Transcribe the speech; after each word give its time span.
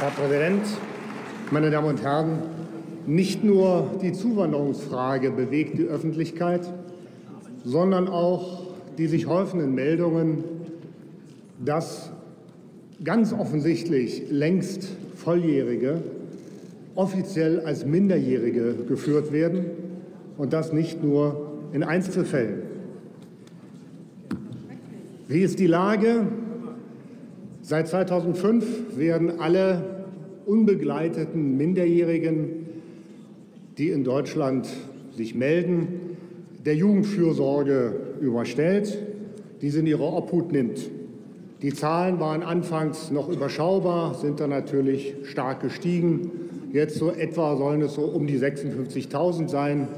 Herr 0.00 0.10
Präsident, 0.10 0.62
meine 1.50 1.72
Damen 1.72 1.88
und 1.88 2.02
Herren! 2.04 2.38
Nicht 3.08 3.42
nur 3.42 3.90
die 4.00 4.12
Zuwanderungsfrage 4.12 5.32
bewegt 5.32 5.76
die 5.76 5.86
Öffentlichkeit, 5.86 6.60
sondern 7.64 8.06
auch 8.06 8.62
die 8.96 9.08
sich 9.08 9.26
häufenden 9.26 9.74
Meldungen, 9.74 10.44
dass 11.64 12.12
ganz 13.02 13.32
offensichtlich 13.32 14.30
längst 14.30 14.88
Volljährige 15.16 16.00
offiziell 16.94 17.60
als 17.60 17.84
Minderjährige 17.84 18.76
geführt 18.88 19.32
werden, 19.32 19.64
und 20.36 20.52
das 20.52 20.72
nicht 20.72 21.02
nur 21.02 21.54
in 21.72 21.82
Einzelfällen. 21.82 22.62
Wie 25.26 25.40
ist 25.40 25.58
die 25.58 25.66
Lage? 25.66 26.28
Seit 27.68 27.86
2005 27.88 28.96
werden 28.96 29.40
alle 29.40 30.06
unbegleiteten 30.46 31.58
Minderjährigen, 31.58 32.66
die 33.76 33.90
in 33.90 34.04
Deutschland 34.04 34.66
sich 35.14 35.34
melden, 35.34 36.16
der 36.64 36.76
Jugendfürsorge 36.76 37.92
überstellt, 38.22 38.96
die 39.60 39.68
sie 39.68 39.80
in 39.80 39.86
ihre 39.86 40.04
Obhut 40.04 40.50
nimmt. 40.50 40.88
Die 41.60 41.74
Zahlen 41.74 42.18
waren 42.20 42.42
anfangs 42.42 43.10
noch 43.10 43.28
überschaubar, 43.28 44.14
sind 44.14 44.40
dann 44.40 44.48
natürlich 44.48 45.16
stark 45.24 45.60
gestiegen. 45.60 46.30
Jetzt 46.72 46.96
so 46.96 47.10
etwa 47.10 47.54
sollen 47.58 47.82
es 47.82 47.96
so 47.96 48.00
um 48.00 48.26
die 48.26 48.38
56.000 48.38 49.48
sein, 49.50 49.88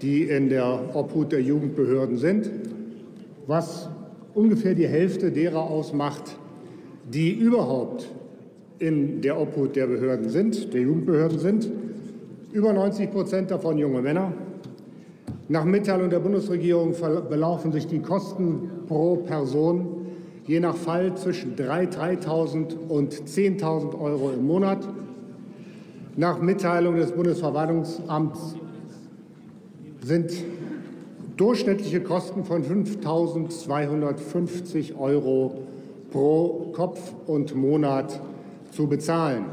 die 0.00 0.22
in 0.22 0.48
der 0.48 0.94
Obhut 0.94 1.32
der 1.32 1.42
Jugendbehörden 1.42 2.18
sind, 2.18 2.48
was 3.48 3.88
ungefähr 4.32 4.76
die 4.76 4.86
Hälfte 4.86 5.32
derer 5.32 5.68
ausmacht, 5.68 6.38
die 7.12 7.32
überhaupt 7.32 8.08
in 8.78 9.22
der 9.22 9.40
Obhut 9.40 9.76
der 9.76 9.86
Behörden 9.86 10.28
sind, 10.28 10.72
der 10.74 10.82
Jugendbehörden 10.82 11.38
sind. 11.38 11.70
Über 12.52 12.72
90 12.72 13.10
Prozent 13.10 13.50
davon 13.50 13.78
junge 13.78 14.02
Männer. 14.02 14.32
Nach 15.48 15.64
Mitteilung 15.64 16.10
der 16.10 16.18
Bundesregierung 16.18 16.94
belaufen 17.28 17.72
sich 17.72 17.86
die 17.86 18.00
Kosten 18.00 18.70
pro 18.86 19.16
Person 19.16 20.06
je 20.46 20.60
nach 20.60 20.76
Fall 20.76 21.16
zwischen 21.16 21.56
3.000 21.56 22.76
und 22.88 23.14
10.000 23.14 24.00
Euro 24.00 24.30
im 24.30 24.46
Monat. 24.46 24.88
Nach 26.16 26.40
Mitteilung 26.40 26.96
des 26.96 27.12
Bundesverwaltungsamts 27.12 28.56
sind 30.02 30.32
durchschnittliche 31.36 32.00
Kosten 32.00 32.44
von 32.44 32.64
5.250 32.64 34.98
Euro 34.98 35.58
pro 36.10 36.72
Kopf 36.72 37.00
und 37.26 37.54
Monat 37.54 38.20
zu 38.70 38.86
bezahlen. 38.86 39.46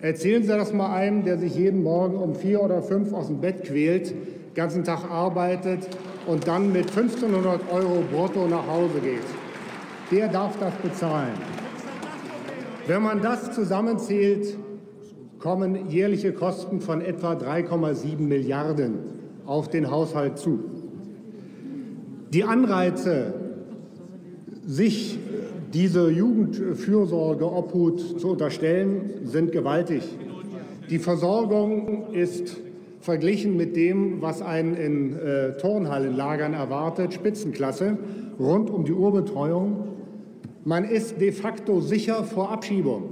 Erzählen 0.00 0.42
Sie 0.42 0.48
das 0.48 0.72
mal 0.72 0.94
einem, 0.94 1.24
der 1.24 1.38
sich 1.38 1.56
jeden 1.56 1.82
Morgen 1.82 2.18
um 2.18 2.34
vier 2.34 2.62
oder 2.62 2.82
fünf 2.82 3.12
aus 3.12 3.26
dem 3.26 3.40
Bett 3.40 3.64
quält, 3.64 4.14
ganzen 4.54 4.84
Tag 4.84 5.10
arbeitet 5.10 5.88
und 6.26 6.46
dann 6.46 6.72
mit 6.72 6.90
1.500 6.90 7.60
Euro 7.72 8.02
brutto 8.12 8.46
nach 8.46 8.66
Hause 8.66 9.00
geht. 9.02 9.24
Der 10.10 10.28
darf 10.28 10.58
das 10.58 10.74
bezahlen. 10.76 11.34
Wenn 12.86 13.02
man 13.02 13.20
das 13.20 13.52
zusammenzählt, 13.52 14.56
kommen 15.38 15.88
jährliche 15.90 16.32
Kosten 16.32 16.80
von 16.80 17.00
etwa 17.00 17.32
3,7 17.32 18.18
Milliarden 18.18 18.98
auf 19.46 19.68
den 19.68 19.90
Haushalt 19.90 20.38
zu. 20.38 20.60
Die 22.32 22.44
Anreize, 22.44 23.34
sich 24.68 25.18
diese 25.72 26.10
Jugendfürsorge 26.10 27.50
Obhut 27.50 28.20
zu 28.20 28.32
unterstellen, 28.32 29.10
sind 29.24 29.50
gewaltig. 29.50 30.02
Die 30.90 30.98
Versorgung 30.98 32.12
ist 32.12 32.58
verglichen 33.00 33.56
mit 33.56 33.76
dem, 33.76 34.20
was 34.20 34.42
einen 34.42 34.76
in 34.76 35.16
äh, 35.16 35.56
Turnhallenlagern 35.56 36.52
erwartet, 36.52 37.14
Spitzenklasse, 37.14 37.96
rund 38.38 38.68
um 38.68 38.84
die 38.84 38.92
Uhrbetreuung. 38.92 39.88
Man 40.64 40.84
ist 40.84 41.18
de 41.18 41.32
facto 41.32 41.80
sicher 41.80 42.24
vor 42.24 42.50
Abschiebung. 42.50 43.04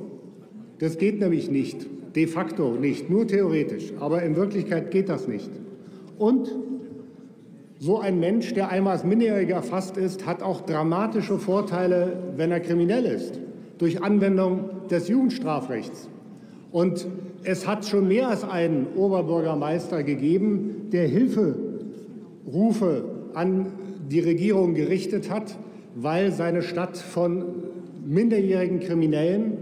Das 0.79 0.99
geht 0.99 1.21
nämlich 1.21 1.51
nicht, 1.51 1.87
de 2.15 2.27
facto 2.27 2.73
nicht, 2.73 3.09
nur 3.09 3.27
theoretisch. 3.27 3.95
Aber 3.99 4.23
in 4.23 4.37
Wirklichkeit 4.37 4.91
geht 4.91 5.09
das 5.09 5.27
nicht. 5.27 5.51
Und 6.19 6.55
so 7.79 8.01
ein 8.01 8.21
Mensch, 8.21 8.55
der 8.55 8.71
einmal 8.71 8.95
als 8.95 9.05
Minderjähriger 9.05 9.57
erfasst 9.57 9.97
ist, 9.97 10.27
hat 10.27 10.43
auch 10.43 10.63
dramatische 10.63 11.39
Vorteile, 11.39 12.17
wenn 12.37 12.51
er 12.51 12.61
kriminell 12.61 13.05
ist, 13.05 13.39
durch 13.79 14.03
Anwendung 14.03 14.71
des 14.91 15.09
Jugendstrafrechts. 15.09 16.09
Und 16.73 17.07
es 17.45 17.67
hat 17.67 17.87
schon 17.87 18.09
mehr 18.09 18.29
als 18.29 18.45
einen 18.45 18.87
Oberbürgermeister 18.97 20.03
gegeben, 20.03 20.89
der 20.93 21.07
Hilferufe 21.07 23.05
an 23.35 23.67
die 24.11 24.21
Regierung 24.21 24.75
gerichtet 24.75 25.31
hat, 25.31 25.57
weil 25.95 26.33
seine 26.33 26.63
Stadt 26.63 26.97
von 26.97 27.45
minderjährigen 28.07 28.81
Kriminellen, 28.81 29.59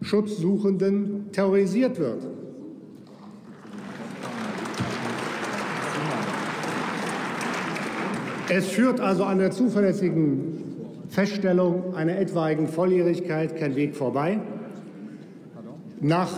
Schutzsuchenden 0.00 1.26
terrorisiert 1.32 1.98
wird. 1.98 2.37
Es 8.50 8.68
führt 8.68 8.98
also 8.98 9.24
an 9.24 9.38
der 9.38 9.50
zuverlässigen 9.50 10.64
Feststellung 11.08 11.94
einer 11.94 12.18
etwaigen 12.18 12.66
Volljährigkeit 12.66 13.58
kein 13.58 13.76
Weg 13.76 13.94
vorbei. 13.94 14.40
Nach 16.00 16.30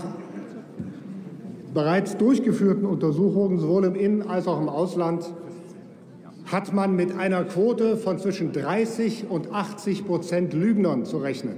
bereits 1.72 2.16
durchgeführten 2.16 2.84
Untersuchungen, 2.84 3.60
sowohl 3.60 3.84
im 3.84 3.94
Innen- 3.94 4.22
als 4.22 4.48
auch 4.48 4.60
im 4.60 4.68
Ausland, 4.68 5.24
hat 6.46 6.72
man 6.72 6.96
mit 6.96 7.16
einer 7.16 7.44
Quote 7.44 7.96
von 7.96 8.18
zwischen 8.18 8.52
30 8.52 9.26
und 9.28 9.52
80 9.52 10.04
Prozent 10.04 10.52
Lügnern 10.52 11.04
zu 11.04 11.18
rechnen. 11.18 11.56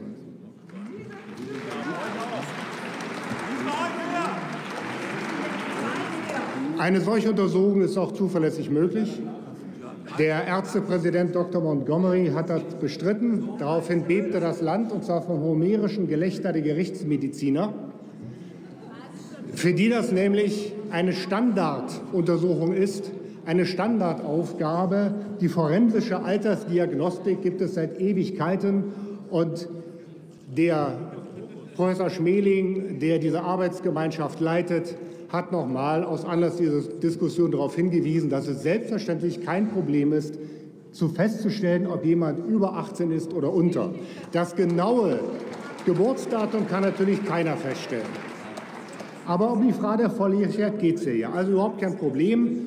Eine 6.76 7.00
solche 7.00 7.30
Untersuchung 7.30 7.80
ist 7.80 7.96
auch 7.96 8.12
zuverlässig 8.12 8.68
möglich. 8.68 9.22
Der 10.18 10.44
Ärztepräsident 10.46 11.34
Dr. 11.34 11.62
Montgomery 11.62 12.32
hat 12.34 12.50
das 12.50 12.62
bestritten. 12.80 13.48
Daraufhin 13.58 14.04
bebte 14.04 14.40
das 14.40 14.60
Land, 14.60 14.92
und 14.92 15.04
zwar 15.04 15.22
vom 15.22 15.40
homerischen 15.40 16.06
Gelächter 16.06 16.52
der 16.52 16.60
Gerichtsmediziner, 16.60 17.72
für 19.54 19.72
die 19.72 19.88
das 19.88 20.12
nämlich 20.12 20.74
eine 20.90 21.14
Standarduntersuchung 21.14 22.74
ist, 22.74 23.10
eine 23.46 23.64
Standardaufgabe. 23.64 25.14
Die 25.40 25.48
forensische 25.48 26.22
Altersdiagnostik 26.22 27.42
gibt 27.42 27.62
es 27.62 27.74
seit 27.74 27.98
Ewigkeiten. 27.98 28.84
Und 29.30 29.66
der 30.54 30.98
Professor 31.74 32.10
Schmeling, 32.10 32.98
der 32.98 33.18
diese 33.18 33.42
Arbeitsgemeinschaft 33.42 34.40
leitet, 34.40 34.94
hat 35.32 35.50
noch 35.50 35.66
mal 35.66 36.04
aus 36.04 36.26
Anlass 36.26 36.56
dieser 36.56 36.82
Diskussion 36.82 37.50
darauf 37.50 37.74
hingewiesen, 37.74 38.28
dass 38.28 38.46
es 38.46 38.62
selbstverständlich 38.62 39.40
kein 39.40 39.70
Problem 39.70 40.12
ist, 40.12 40.38
zu 40.92 41.08
festzustellen, 41.08 41.86
ob 41.86 42.04
jemand 42.04 42.46
über 42.46 42.74
18 42.74 43.10
ist 43.10 43.32
oder 43.32 43.50
unter. 43.50 43.94
Das 44.32 44.54
genaue 44.54 45.20
Geburtsdatum 45.86 46.68
kann 46.68 46.82
natürlich 46.82 47.24
keiner 47.24 47.56
feststellen. 47.56 48.04
Aber 49.26 49.50
um 49.52 49.66
die 49.66 49.72
Frage 49.72 50.02
der 50.02 50.10
Volljährigkeit 50.10 50.78
geht 50.78 50.96
es 50.96 51.04
hier. 51.04 51.32
Also 51.32 51.52
überhaupt 51.52 51.80
kein 51.80 51.96
Problem. 51.96 52.66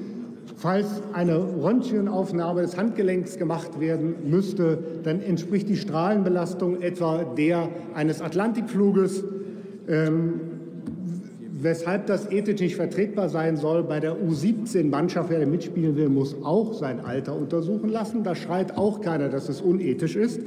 Falls 0.58 0.88
eine 1.14 1.38
Röntgenaufnahme 1.38 2.62
des 2.62 2.78
Handgelenks 2.78 3.38
gemacht 3.38 3.80
werden 3.80 4.16
müsste, 4.30 4.80
dann 5.04 5.22
entspricht 5.22 5.70
die 5.70 5.76
Strahlenbelastung 5.76 6.82
etwa 6.82 7.24
der 7.24 7.70
eines 7.94 8.22
Atlantikfluges. 8.22 9.24
Ähm, 9.88 10.55
weshalb 11.66 12.06
das 12.06 12.32
ethisch 12.32 12.62
nicht 12.62 12.76
vertretbar 12.76 13.28
sein 13.28 13.58
soll. 13.58 13.84
Bei 13.84 14.00
der 14.00 14.16
U17-Mannschaft, 14.16 15.30
wer 15.30 15.46
mitspielen 15.46 15.98
will, 15.98 16.08
muss 16.08 16.36
auch 16.44 16.74
sein 16.74 17.02
Alter 17.02 17.36
untersuchen 17.36 17.90
lassen. 17.90 18.24
Da 18.24 18.36
schreit 18.36 18.78
auch 18.78 19.02
keiner, 19.02 19.28
dass 19.28 19.50
es 19.50 19.60
unethisch 19.62 20.16
ist. 20.16 20.40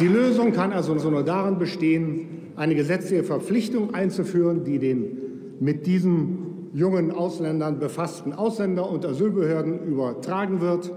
Die 0.00 0.08
Lösung 0.08 0.52
kann 0.52 0.72
also 0.72 0.94
nur 0.94 1.22
darin 1.22 1.58
bestehen, 1.58 2.28
eine 2.56 2.74
gesetzliche 2.74 3.24
Verpflichtung 3.24 3.94
einzuführen, 3.94 4.64
die 4.64 4.78
den 4.78 5.18
mit 5.60 5.86
diesen 5.86 6.70
jungen 6.74 7.10
Ausländern 7.10 7.78
befassten 7.78 8.32
Ausländer 8.32 8.88
und 8.88 9.04
Asylbehörden 9.04 9.84
übertragen 9.84 10.60
wird. 10.60 10.90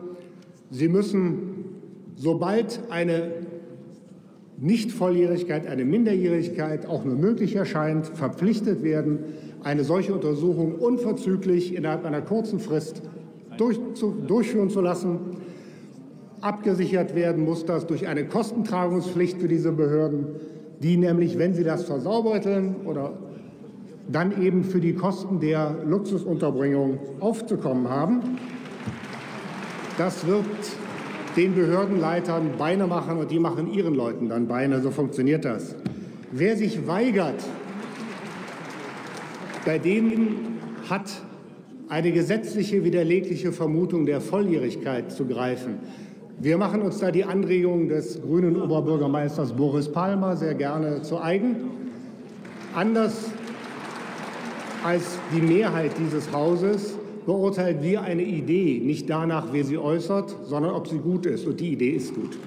Sie 0.70 0.88
müssen, 0.88 1.66
sobald 2.16 2.80
eine 2.90 3.32
Nichtvolljährigkeit, 4.58 5.68
eine 5.68 5.86
Minderjährigkeit 5.86 6.86
auch 6.86 7.04
nur 7.04 7.16
möglich 7.16 7.56
erscheint, 7.56 8.08
verpflichtet 8.08 8.84
werden, 8.84 9.20
eine 9.64 9.84
solche 9.84 10.14
Untersuchung 10.14 10.76
unverzüglich 10.76 11.76
innerhalb 11.76 12.06
einer 12.06 12.22
kurzen 12.22 12.60
Frist 12.60 13.02
durch, 13.58 13.80
zu, 13.96 14.12
durchführen 14.12 14.70
zu 14.70 14.82
lassen. 14.82 15.20
Abgesichert 16.42 17.16
werden 17.16 17.44
muss 17.44 17.66
das 17.66 17.88
durch 17.88 18.08
eine 18.08 18.26
Kostentragungspflicht 18.26 19.40
für 19.40 19.48
diese 19.48 19.72
Behörden, 19.72 20.28
die 20.82 20.98
nämlich, 20.98 21.38
wenn 21.38 21.54
sie 21.54 21.64
das 21.64 21.84
versaubeuteln 21.84 22.76
oder 22.86 23.14
dann 24.08 24.42
eben 24.42 24.64
für 24.64 24.80
die 24.80 24.94
Kosten 24.94 25.40
der 25.40 25.78
Luxusunterbringung 25.86 27.00
aufzukommen 27.20 27.90
haben. 27.90 28.22
Das 29.98 30.28
wird 30.28 30.46
den 31.36 31.54
Behördenleitern 31.54 32.52
Beine 32.58 32.88
machen 32.88 33.18
und 33.18 33.32
die 33.32 33.40
machen 33.40 33.72
ihren 33.74 33.96
Leuten 33.96 34.30
dann 34.30 34.48
Beine. 34.48 34.82
So 34.82 34.92
funktioniert 34.92 35.46
das. 35.46 35.76
Wer 36.32 36.56
sich 36.58 36.88
weigert, 36.88 37.44
bei 39.66 39.80
denen 39.80 40.60
hat 40.90 41.12
eine 41.90 42.12
gesetzliche 42.12 42.84
widerlegliche 42.84 43.52
Vermutung 43.52 44.06
der 44.06 44.22
Volljährigkeit 44.22 45.12
zu 45.12 45.26
greifen. 45.26 45.76
Wir 46.40 46.58
machen 46.58 46.82
uns 46.82 47.00
da 47.00 47.12
die 47.12 47.24
Anregungen 47.24 47.88
des 47.88 48.22
grünen 48.22 48.62
Oberbürgermeisters 48.62 49.54
Boris 49.54 49.90
Palmer 49.90 50.36
sehr 50.36 50.54
gerne 50.54 51.02
zu 51.02 51.22
eigen. 51.22 51.56
Anders 52.74 53.30
als 54.84 55.18
die 55.34 55.42
Mehrheit 55.42 55.92
dieses 55.98 56.32
Hauses 56.32 56.98
beurteilen 57.26 57.82
wir 57.82 58.02
eine 58.02 58.24
Idee 58.24 58.82
nicht 58.84 59.10
danach, 59.10 59.48
wer 59.52 59.64
sie 59.64 59.78
äußert, 59.78 60.36
sondern 60.46 60.74
ob 60.74 60.88
sie 60.88 60.98
gut 60.98 61.26
ist. 61.26 61.46
Und 61.48 61.60
die 61.60 61.74
Idee 61.74 61.92
ist 61.92 62.14
gut. 62.14 62.38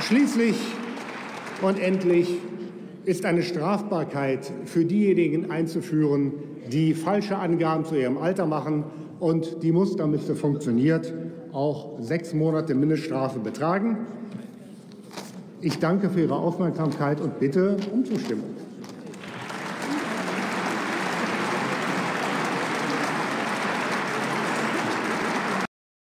Schließlich 0.00 0.56
und 1.62 1.80
endlich 1.80 2.28
ist 3.04 3.24
eine 3.24 3.42
Strafbarkeit 3.42 4.50
für 4.64 4.84
diejenigen 4.84 5.50
einzuführen, 5.50 6.32
die 6.70 6.94
falsche 6.94 7.36
Angaben 7.36 7.84
zu 7.84 7.94
ihrem 7.96 8.18
Alter 8.18 8.46
machen. 8.46 8.84
Und 9.20 9.62
die 9.62 9.72
muss, 9.72 9.96
damit 9.96 10.22
sie 10.22 10.34
funktioniert, 10.34 11.12
auch 11.52 12.00
sechs 12.00 12.34
Monate 12.34 12.74
Mindeststrafe 12.74 13.38
betragen. 13.38 14.06
Ich 15.60 15.78
danke 15.78 16.10
für 16.10 16.20
Ihre 16.20 16.36
Aufmerksamkeit 16.36 17.20
und 17.20 17.38
bitte 17.38 17.76
um 17.92 18.04
Zustimmung. 18.04 18.50